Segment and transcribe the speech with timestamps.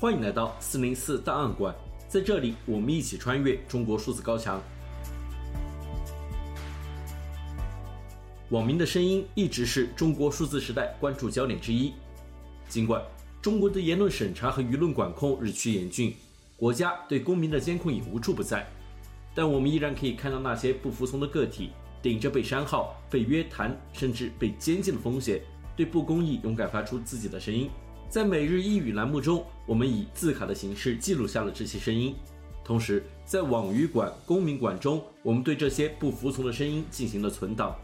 [0.00, 1.72] 欢迎来到四零四档案馆，
[2.08, 4.60] 在这里我们一起穿越中国数字高墙。
[8.50, 11.92] 网民的声音一直是中国数字时代关注焦点之一。
[12.68, 13.00] 尽管
[13.40, 16.12] 中国的言论审查和舆论管控日趋严峻，
[16.56, 18.66] 国家对公民的监控也无处不在，
[19.32, 21.70] 但我们依然可以看到那些不服从的个体，
[22.02, 25.40] 顶着被删号、被约谈，甚至被监禁的风险，
[25.76, 27.70] 对不公义勇敢发出自己的声音。
[28.08, 32.14] 在每日一语栏目中，我们以字卡的形式记录下了这些声音。
[32.64, 37.76] 同时，在网语馆、公民馆中，我们对这些不服从的声音进行了存档。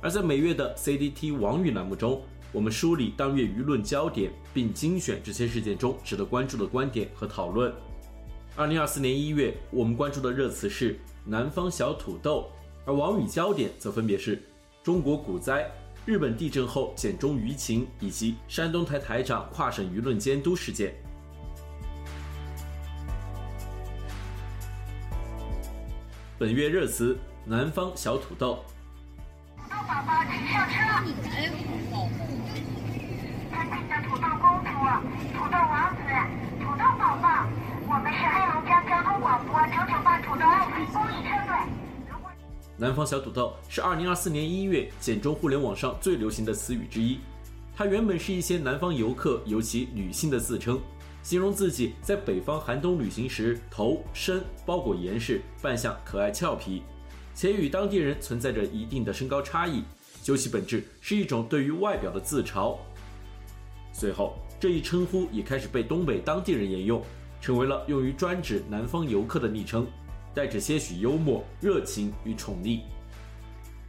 [0.00, 7.72] 而在每月的 CDT 网语栏目中，我们梳理当月舆论焦点，并精选这些事件中值得关注的观点和讨论。
[8.54, 12.48] 二零二四年一月，我们关注的热词是“南方小土豆”。
[12.84, 14.42] 而网语焦点则分别是
[14.82, 15.70] 中国股灾、
[16.04, 20.92] 日本地震后简中舆情以及山东台台长跨省舆论监督事件。
[26.36, 28.64] 本月热词：南方小土豆。
[29.56, 30.74] 土豆宝宝请上车。
[31.04, 31.54] 你才土
[31.92, 32.08] 豆。
[33.52, 34.70] 尊敬的土豆公主、
[35.38, 36.02] 土豆王子、
[36.58, 37.46] 土豆宝宝，
[37.86, 41.41] 我们是黑龙江交通广播九九八土豆爱公益车。
[42.82, 47.20] 南方小土豆是二零二四年一月简中互联网上最流行的词语之一。
[47.76, 50.80] 它原本是一些南方游客，尤其女性的自称，
[51.22, 56.82] 形容自己在北方寒冬旅行时头身包裹严实，扮相可爱俏皮，
[57.36, 59.84] 且与当地人存在着一定的身高差异。
[60.20, 62.76] 究其本质，是一种对于外表的自嘲。
[63.92, 67.00] 随后，这一称呼也开始被东北当地人沿用，
[67.40, 69.86] 成为了用于专指南方游客的昵称。
[70.34, 72.80] 带着些许幽默、热情与宠溺，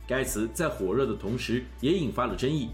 [0.07, 2.69] 该词在火热的同时也引发了争议。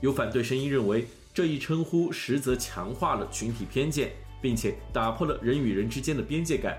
[0.00, 6.78] 有反对声音认为，这一称呼实则强化了群体偏见，并且打破了人与人之间的边界感。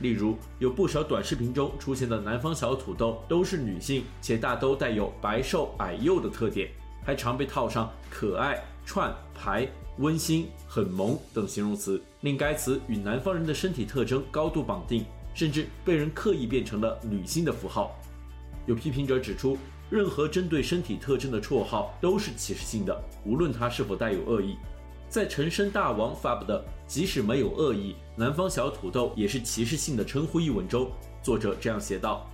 [0.00, 6.68] 例如，有不少短视频中出现的南方小土豆都是女性，且大都带有白瘦矮幼的特点，
[7.04, 9.68] 还常被套上可爱、串牌。
[9.98, 15.04] 温馨、很萌等形容词，令该词与南方人的身体特征高度绑定，
[15.34, 17.94] 甚至被人刻意变成了女性的符号。
[18.64, 19.58] 有批评者指出，
[19.90, 24.56] 任何针对身体特征的绰号都是歧视性的，无论它是否带有恶意。
[25.06, 30.90] 在陈升大王发布的《即使没有恶意，南方小土豆也是歧视性的称呼》一文中，
[31.22, 32.26] 作者这样写道：“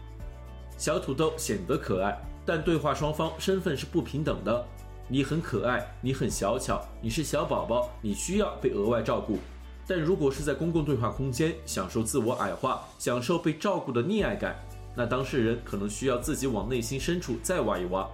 [0.79, 4.65] 小土豆显得可爱，但对话双方身份是不平等的。”
[5.13, 9.37] 你很可爱，你很小巧，你是小宝宝，你需要被额外照顾。
[9.91, 14.55] 但如果是在公共对话空间享受自我矮化、享受被照顾的溺爱感，
[14.95, 18.09] 那当事人可能需要自己往内心深处再挖一挖。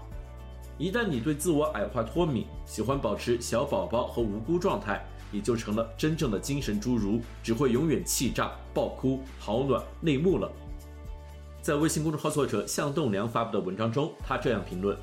[0.78, 10.50] 一旦你对自我矮化脱敏，喜欢保持小宝宝和无辜状态，你就成了真正的精神侏儒，只会永远气炸、爆哭、好暖、内幕了。
[11.60, 14.97] 在微信公众号作者向栋梁发布的文章中，他这样评论。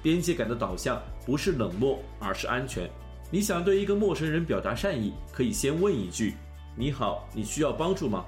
[0.00, 2.88] 边界感的导向不是冷漠，而是安全。
[3.32, 6.34] 你想对一个陌生人表达善意，可以先问一句
[6.76, 8.26] ：“你好，你需要帮助吗？”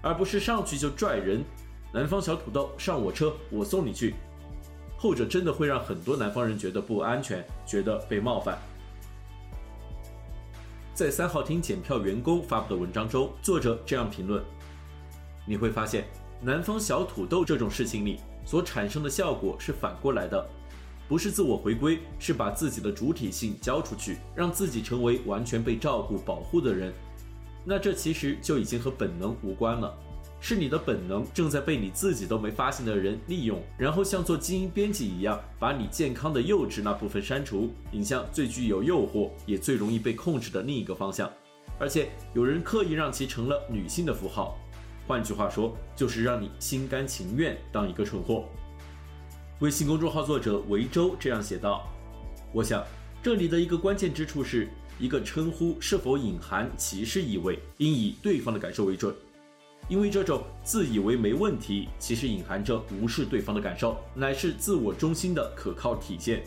[0.00, 1.42] 而不是上去就拽人。
[1.92, 4.14] 南方小土豆，上我车，我送你去。
[4.96, 8.56] 后者真的会让很多南方人觉得不安全，觉得被冒犯。
[10.94, 14.40] 在三号厅检票员工发布的文章中，作者这样评论
[15.48, 16.04] ：“你会发现，
[16.40, 20.48] 南方小土豆这种事情里所产生的效果是反过来的。”
[21.08, 26.92] 不是自我回归，是把自己的主体性交出去，让自己成为完全被照顾、保护的人。
[27.64, 29.94] 那这其实就已经和本能无关了，
[30.40, 41.30] 是你的本能正在被你自己都没发现的人利用，然后像做基因编辑一样，把你健康的幼稚那部分删除，引向最具有诱惑也最容易被控制的另一个方向。
[41.78, 44.56] 而且有人刻意让其成了女性的符号，
[45.06, 48.44] 换句话说，就是让你心甘情愿当一个蠢货。
[49.60, 51.88] 微信公众号作者维州这样写道
[52.52, 52.84] ：“我想，
[53.22, 59.14] 这里的一个关键之处是一个称呼是否隐含歧视意味，应以对方的感受为准。
[59.88, 66.42] 因为这种自以为没问题，其实隐含着无视对方的感受，乃是自我中心的可靠体现。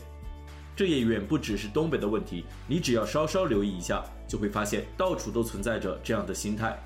[0.75, 6.77] 这也远不只是东北的问题，你只要稍稍留意一下，就会发现到处都存在着这样的心态。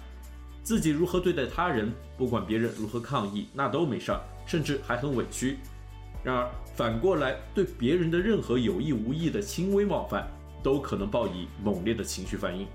[0.62, 5.58] 自己如何对待他人，不管别人如何抗议，那都没事儿，甚至还很委屈。”
[6.24, 10.28] 然而，反过来对别人的任何有意无意的轻微冒犯，
[10.62, 12.68] 都可能报以猛烈的情绪反应。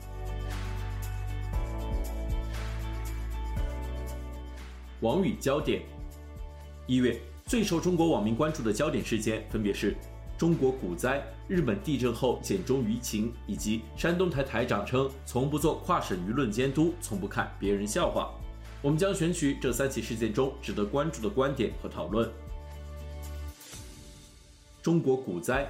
[5.01, 5.83] 网语焦点：
[6.87, 9.95] 一月最受中国网民关注的焦点事件分别是
[10.37, 18.35] 中国股灾、日本地震后简中舆情，以及山东台台长称从不做跨省舆论监督，从不看别人笑话。
[18.83, 22.29] 我们将选取这三起事件中值得关注的观点和讨论。
[24.87, 25.69] 中国股灾。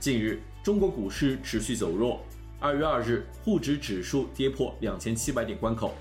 [0.00, 2.24] 近日，中国股市持续走弱。
[2.58, 5.92] 二月二日，沪指指数跌破两千七百点关口。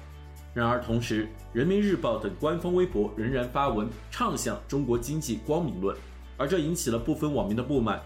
[0.54, 5.94] 然而，同时，《人民日报》等官方微博仍然发文唱响中国经济光明论。
[6.38, 8.02] 而这引起了部分网民的不满，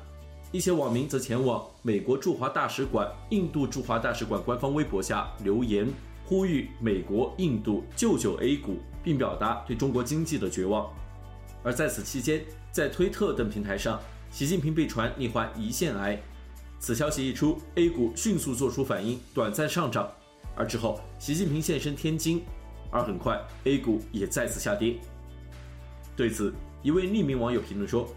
[0.52, 5.88] 一些网民则前往美国驻华大使馆、印度驻华大使馆官方微博下留言，
[6.26, 10.92] 呼吁美国、印度救救 A 股，并表达对中国经济的绝望。
[11.64, 14.00] 而在此期间，在推特等平台上，
[14.32, 16.22] 习近平被传罹患胰腺癌。
[16.80, 20.12] 此消息一出，A 股迅速做出反应，短暂上涨，
[20.56, 22.44] 而之后习近平现身天津，
[22.90, 24.96] 而很快 A 股也再次下跌。
[26.16, 28.08] 对此，一位匿名网友评论说。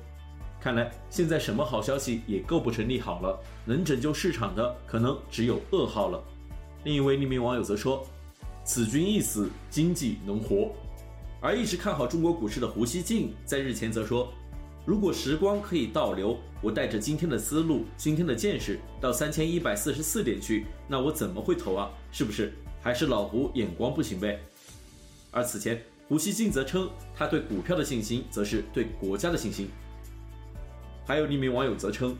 [0.60, 6.24] 看来现在什么好消息也构不成利好了，能拯救市场的可能只有噩耗了。
[6.84, 8.02] 另一位匿名网友则说
[8.64, 10.72] ：“此君一死，经济能活。”
[11.42, 14.32] 而一直看好中国股市的胡锡进在日前则说
[14.86, 21.90] ：“如果时光可以倒流，我带着今天的思路、今天的见识到三千一百四十四点去，那我怎么会投啊？
[22.12, 22.52] 是不是？
[22.82, 24.38] 还是老胡眼光不行呗？”
[25.32, 29.68] 而此前胡锡进则称，他对股票的信心，则是对国家的信心。
[31.06, 32.14] 还有匿名网友则称，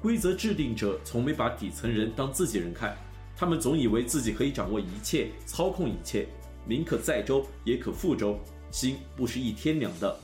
[0.00, 2.96] 规则制定者从没把底层人当自己人看，
[3.36, 6.28] 他们总以为自己可以掌握一切、操控一切，
[6.64, 8.38] 民可载舟，也可覆舟，
[8.70, 10.20] 心不是一天凉的。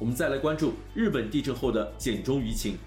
[0.00, 2.78] 我们再来关注日本地震后的简中舆情。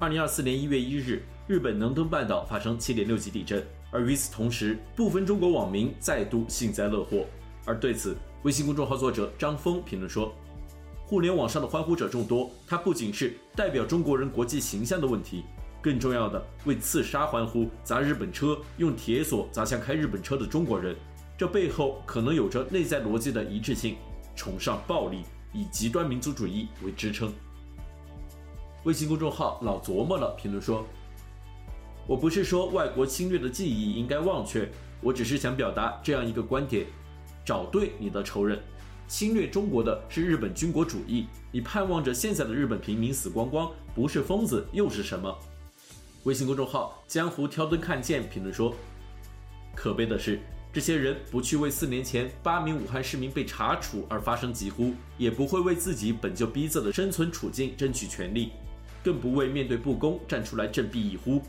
[0.00, 7.24] 二零二四年一月一日，日本能登半岛发生七点六级地震，而与此同时，部分中国网民再度幸灾乐祸。
[7.64, 10.34] 而对此，微信公众号作者张峰评论说。
[11.06, 15.44] 互联网上的欢呼者众多，它不仅是代表中国人国际形象的问题，
[15.80, 20.96] 更重要的为刺杀欢呼、砸日本车、用铁锁砸向开日本车的中国人，
[21.38, 23.96] 这背后可能有着内在逻辑的一致性，
[24.34, 25.18] 崇尚暴力，
[25.54, 27.32] 以极端民族主义为支撑。
[28.82, 30.86] 微信公众号老琢磨了评论说
[32.06, 34.70] ：“我不是说外国侵略的记忆应该忘却，
[35.00, 36.84] 我只是想表达这样一个观点：
[37.46, 38.60] 找对你的仇人。”
[39.06, 45.38] 侵略中国的是日本军国主义，你盼望着现在的日本平民死光光，不是疯子又是什么？
[46.24, 48.74] 微信公众号江湖挑灯看剑评论说
[49.76, 50.40] ：“可悲的是，
[50.74, 58.50] 这些人不去为四年前八名武汉市民被查处而发声疾呼，也不会为自己本就逼仄的生存处境争取权利，
[59.04, 61.40] 更不为面对不公站出来振臂一呼。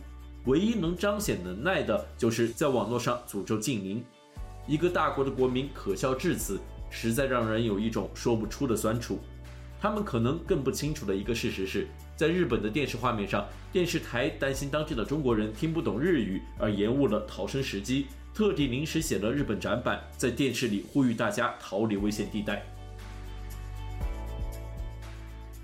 [0.45, 4.05] 唯一能彰显能耐的，就是在网络上诅咒静宁。
[4.67, 6.59] 一个大国的国民可笑至此。”
[6.91, 9.19] 实在让人有一种说不出的酸楚。
[9.81, 18.05] 他们可能更不清楚的一个事实是，在日本的电视画面上，电视台担心当地的中国人听不懂日语而延误了逃生时机，
[18.35, 22.61] 特地临时写了日本展板，在电视里呼吁大家逃离危险地带。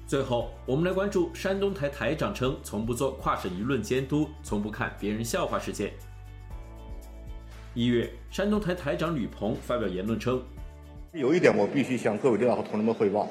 [0.07, 5.91] 最后，我们来关注山东台台长称从不做跨省舆论监督，从不看别人笑话事件。
[7.73, 10.41] 一月，山东台台长吕鹏发表言论称。
[11.11, 13.27] 有一点我必须向各位领导和同志们汇报：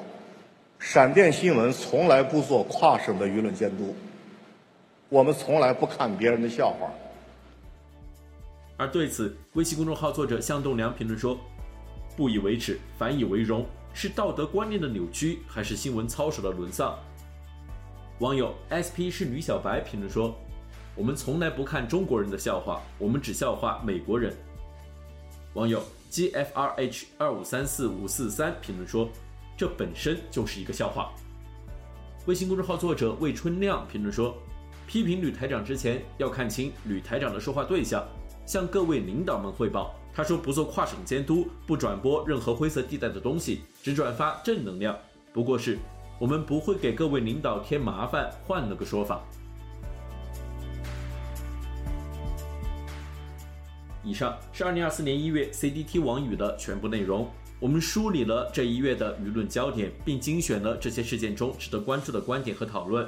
[0.77, 3.95] 闪电新闻从来不做跨省的舆论监督，
[5.09, 6.91] 我们从来不看别人的笑话。
[8.81, 11.37] 而对此，微信公众号作者向栋梁评论说
[12.17, 16.97] ：“不以为耻，反以为荣，是道德观念的扭曲，还是新闻操守的沦丧？”
[18.17, 20.35] 网友 SP 是吕小白评论说
[20.97, 24.35] ：“我们从来不看中国人的笑话，我们只笑话美国人。”
[25.53, 25.83] 网友。
[26.09, 29.07] GFRH 二五三四五四三评论说
[29.55, 31.13] ：“这本身就是一个笑话。”
[32.25, 34.35] 微信公众号作者魏春亮评论说
[34.85, 38.05] ：“批评吕台长之前要看清吕台长的说话对象，
[38.51, 39.95] 向各位领导们汇报。
[40.13, 44.93] 他说不做跨省监督，不转播任何灰色地带的东西，只转发正能量。
[45.31, 45.79] 不过是
[46.19, 49.21] 我们不会给各位领导添麻烦，换了个说法。”
[54.03, 57.29] 以上是二零二四年一月 CDT 网语的全部内容。
[57.57, 63.07] 我们梳理了这一月的舆论焦点，并精选了这些事件中值得关注的观点和讨论。